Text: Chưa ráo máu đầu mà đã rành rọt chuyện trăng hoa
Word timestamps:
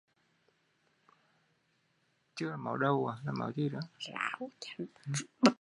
Chưa 2.35 2.47
ráo 2.49 2.57
máu 2.57 2.77
đầu 2.77 3.11
mà 3.23 3.23
đã 3.25 3.33
rành 3.33 3.49
rọt 4.39 4.51
chuyện 4.61 4.87
trăng 4.93 5.25
hoa 5.41 5.49